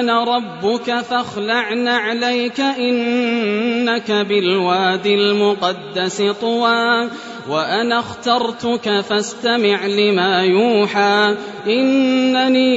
[0.00, 7.08] أنا ربك فاخلع نعليك إنك بالوادي المقدس طوى
[7.48, 12.72] وأنا اخترتك فاستمع لما يوحى إنني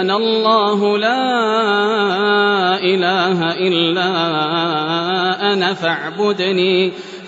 [0.00, 1.24] أنا الله لا
[2.84, 4.12] إله إلا
[5.52, 6.92] أنا فاعبدني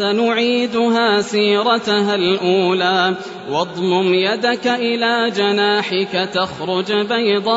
[0.00, 3.14] سنعيدها سيرتها الأولى.
[3.50, 7.52] واضمم يدك إلى جناحك تخرج بيضاء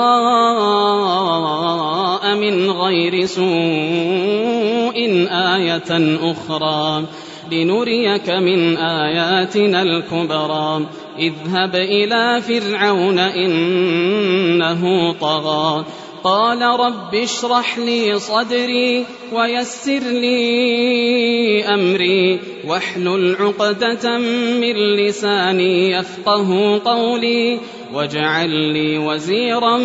[2.35, 4.97] من غير سوء
[5.31, 7.03] آية أخرى.
[7.51, 10.85] لنريك من آياتنا الكبرى.
[11.19, 15.85] اذهب إلى فرعون إنه طغى.
[16.23, 24.17] قال رب اشرح لي صدري ويسر لي أمري واحلل عقدة
[24.61, 27.59] من لساني يفقه قولي
[27.93, 29.77] واجعل لي وزيرا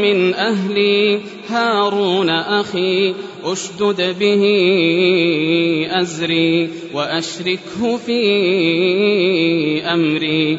[0.00, 3.14] من أهلي هارون أخي
[3.44, 4.42] أشدد به
[5.90, 8.22] أزري وأشركه في
[9.84, 10.58] أمري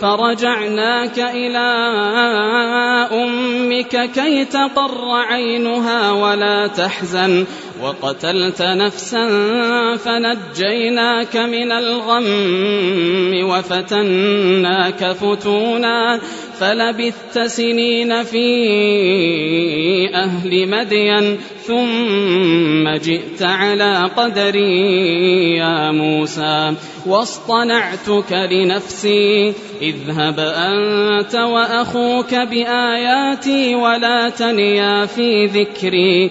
[0.00, 1.66] فرجعناك إلى
[3.12, 7.46] أمك كي تقر عينها ولا تحزن.
[7.84, 9.26] وقتلت نفسا
[9.96, 12.24] فنجيناك من الغم
[13.44, 16.20] وفتناك فتونا
[16.60, 18.46] فلبثت سنين في
[20.14, 26.72] أهل مدين ثم جئت على قدري يا موسى
[27.06, 29.52] واصطنعتك لنفسي
[29.82, 36.30] اذهب أنت وأخوك بآياتي ولا تنيا في ذكري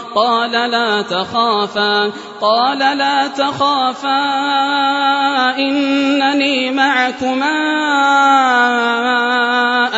[0.15, 2.11] قال لا تخافا
[2.41, 4.21] قال لا تخافا
[5.57, 7.51] إنني معكما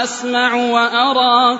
[0.03, 1.59] أسمع وأرى.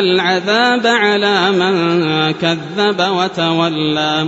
[0.00, 4.26] العذاب على من كذب وتولى.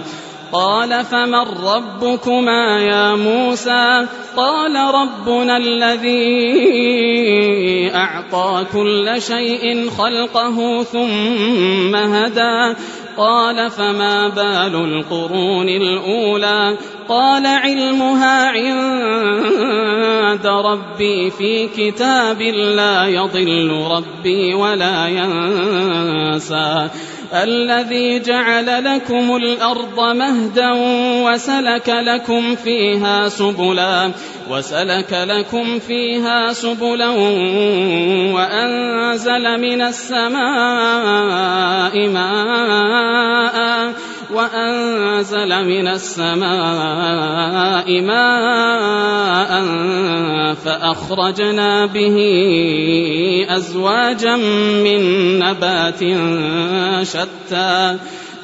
[0.53, 4.07] قال فمن ربكما يا موسى؟
[4.37, 6.31] قال ربنا الذي
[7.95, 12.75] أعطى كل شيء خلقه ثم هدى.
[13.19, 16.77] قال فما بال القرون الأولى
[17.09, 26.89] قال علمها عند ربي في كتاب لا يضل ربي ولا ينسى.
[27.35, 30.73] الذي جعل لكم الأرض مهدا
[31.27, 34.13] وسلك لكم فيها سبلا.
[34.51, 37.09] وسلك لكم فيها سبلا
[38.35, 41.29] وأنزل من السماء
[42.09, 43.59] ماء
[44.35, 46.41] وأنزل من السماء
[48.01, 49.65] ماء
[50.55, 52.17] فأخرجنا به
[53.49, 54.37] أزواجا
[54.85, 55.01] من
[55.39, 56.01] نبات
[57.03, 57.97] شتى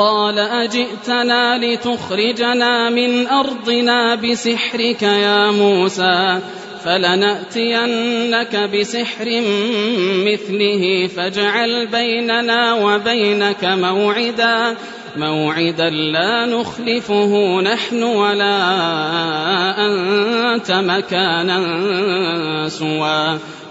[0.00, 6.38] قال أجئتنا لتخرجنا من أرضنا بسحرك يا موسى
[6.84, 9.26] فلنأتينك بسحر
[10.26, 14.76] مثله فاجعل بيننا وبينك موعدا
[15.16, 18.56] موعدا لا نخلفه نحن ولا
[19.86, 21.58] أنت مكانا
[22.68, 23.38] سوى.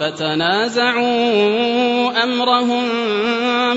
[0.00, 1.04] فتنازعوا
[2.24, 2.84] أمرهم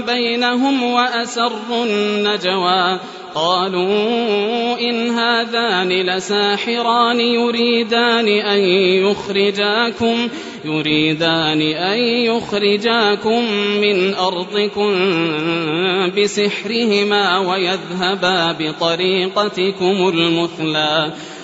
[0.01, 2.99] بينهم وأسروا النجوى.
[3.35, 8.59] قالوا إن هذان لساحران يريدان أن
[9.05, 10.29] يخرجاكم
[10.65, 13.43] يريدان أن يخرجاكم
[13.81, 14.91] من أرضكم
[16.17, 21.11] بسحرهما ويذهبا بطريقتكم المثلى.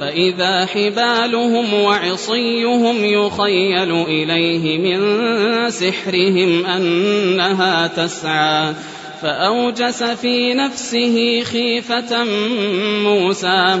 [0.00, 5.00] فإذا حبالهم وعصيهم يخيل إليه من
[5.70, 8.74] سحرهم أنها تسعى
[9.22, 12.24] فأوجس في نفسه خيفة
[13.04, 13.80] موسى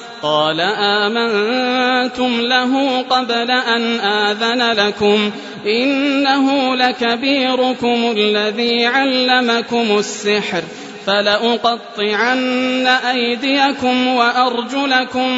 [0.23, 5.31] قال آمنتم له قبل أن آذن لكم
[5.65, 10.63] إنه لكبيركم الذي علمكم السحر
[11.07, 15.29] فلأقطعن أيديكم وأرجلكم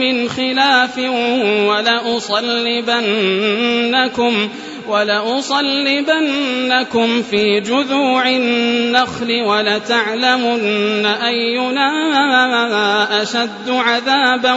[0.00, 0.98] من خلاف
[1.68, 2.88] ولأصلبنكم
[4.88, 11.92] ولأصلبنكم في جذوع النخل ولتعلمن أينا
[13.22, 14.52] أشد عذابا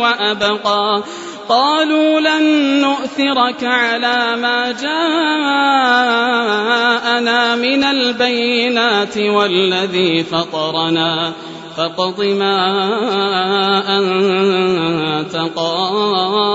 [0.00, 1.02] وأبقى.
[1.48, 4.94] قالوا لن نؤثرك على ما جاءنا
[7.56, 11.32] من البينات والذي فطرنا.
[11.76, 12.82] فاقض ما
[13.98, 16.54] أنت قاض.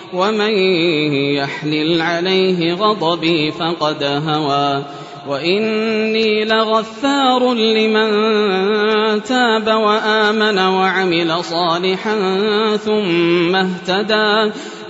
[0.13, 0.53] ومن
[1.35, 4.83] يحلل عليه غضبي فقد هوى.
[5.27, 8.09] وإني لغفار لمن
[9.23, 12.17] تاب وآمن وعمل صالحا
[12.77, 14.51] ثم اهتدى.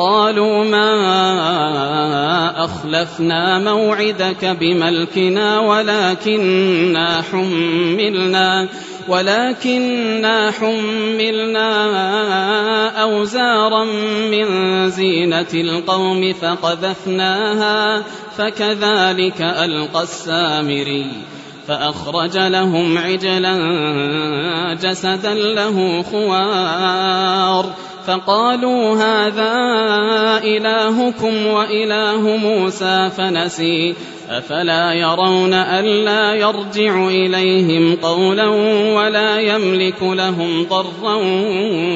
[0.00, 0.90] قالوا ما
[2.64, 8.68] أخلفنا موعدك بملكنا ولكننا حملنا
[9.08, 11.70] ولكننا حملنا
[13.02, 13.84] أوزارا
[14.30, 14.46] من
[14.90, 18.02] زينة القوم فقذفناها
[18.36, 21.06] فكذلك ألقى السامري
[21.68, 23.54] فأخرج لهم عجلا
[24.82, 27.66] جسدا له خوار
[28.06, 29.52] فقالوا هذا
[30.44, 33.94] إلهكم وإله موسى فنسي.
[34.30, 38.46] أفلا يرون ألا يرجع إليهم قولا
[38.94, 41.14] ولا يملك لهم ضرا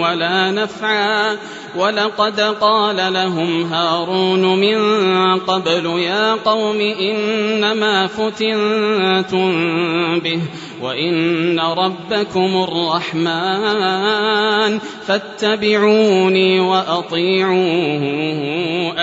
[0.01, 1.37] ولا نفعا.
[1.77, 4.79] ولقد قال لهم هارون من
[5.39, 9.51] قبل يا قوم إنما فتنتم
[10.21, 10.41] به.
[10.85, 13.99] وإن ربكم الرحمن
[15.07, 17.57] فاتبعوني وأطيعوا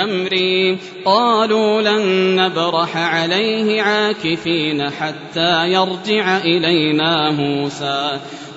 [0.03, 8.19] أمري قالوا لن نبرح عليه عاكفين حتى يرجع إلينا موسى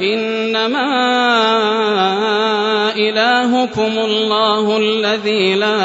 [0.00, 0.92] إنما
[2.96, 5.76] إلهكم الله الذي لا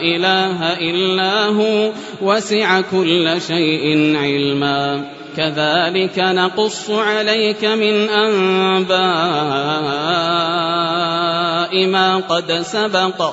[0.00, 1.90] إله إلا هو
[2.22, 5.04] وسع كل شيء علما.
[5.36, 8.94] كذلك نقص عليك من أنباء
[11.86, 13.32] ما قد سبق.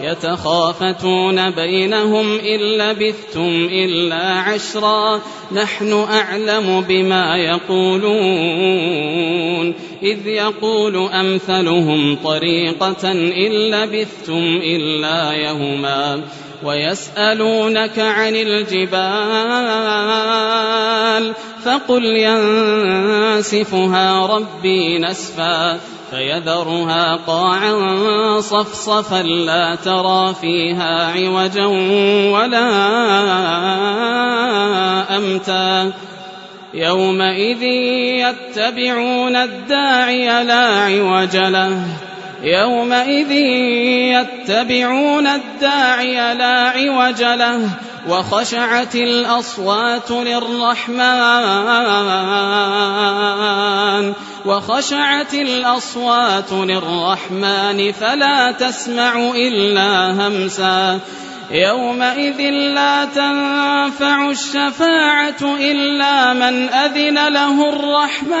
[0.00, 5.20] يتخافتون بينهم إن لبثتم إلا عشرا
[5.52, 8.80] نحن أعلم بما يقولون
[10.02, 16.20] إذ يقول أمثلهم طريقة إن لبثتم إلا يوما
[16.64, 19.00] ويسألونك عن الجبال
[21.64, 22.04] فقل
[23.36, 23.66] ينسفها
[24.26, 25.78] ربي نسفا
[26.10, 31.66] فيذرها قاعا صفصفا لا ترى فيها عوجا
[32.32, 32.70] ولا
[35.16, 35.92] أمتا
[36.74, 41.82] يومئذ يتبعون الداعي لا عوج له
[42.42, 43.30] يومئذ
[44.10, 47.70] يتبعون الداعي لا عوج له
[48.08, 51.00] وخشعت الأصوات للرحمن.
[54.46, 60.98] وخشعت الأصوات للرحمن فلا تسمع إلا همسا.
[61.50, 68.40] يومئذ لا تنفع الشفاعة إلا من أذن له الرحمن.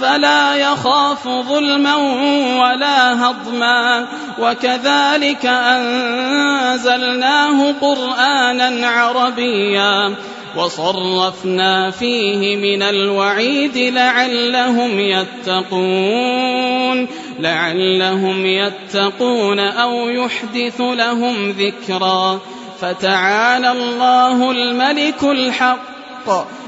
[0.00, 1.96] فلا يخاف ظلما
[2.60, 4.06] ولا هضما.
[4.38, 6.52] وكذلك أنزلناه
[7.72, 10.14] قرآنا عربيا.
[10.56, 17.08] وصرفنا فيه من الوعيد لعلهم يتقون.
[17.40, 22.40] لعلهم يتقون أو يحدث لهم ذكرا.
[22.80, 26.59] فتعالى الله الملك الحق.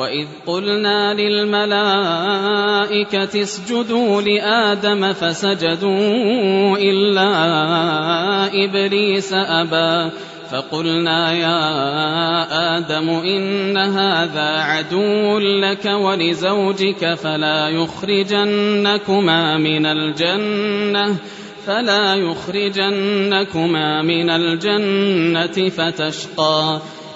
[0.00, 1.72] وإذ قلنا للملائكة
[3.42, 7.30] اسجدوا لآدم فسجدوا إلا
[8.64, 10.10] إبليس أبى
[10.50, 11.58] فقلنا يا
[12.78, 21.16] آدم إن هذا عدو لك ولزوجك فلا يخرجنكما من الجنة
[21.66, 26.80] فلا يخرجنكما من الجنة فتشقى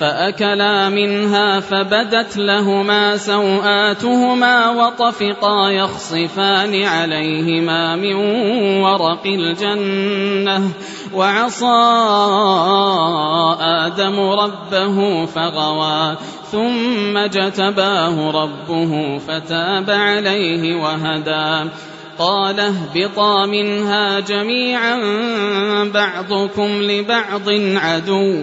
[0.00, 8.14] فأكلا منها فبدت لهما سوآتهما وطفقا يخصفان عليهما من
[8.80, 10.70] ورق الجنة
[11.14, 11.84] وعصى
[13.60, 16.16] آدم ربه فغوى
[16.52, 21.70] ثم اجتباه ربه فتاب عليه وهدى.
[22.18, 24.96] قال اهبطا منها جميعا
[25.94, 28.42] بعضكم لبعض عدو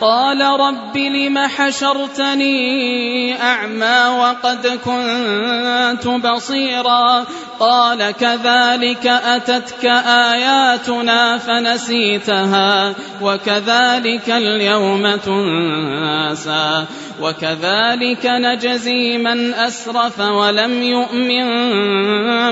[0.00, 7.24] قال رب لم حشرتني أعمى وقد كنت بصيرا
[7.60, 16.84] قال كذلك أتتك آياتنا فنسيتها وكذلك اليوم تنسى
[17.22, 21.46] وكذلك نجزي من أسرف ولم يؤمن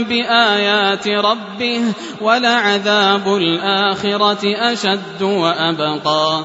[0.05, 1.83] بآيات ربه
[2.21, 6.45] ولعذاب الآخرة أشد وأبقى